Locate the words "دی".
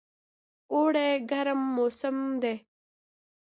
2.41-2.55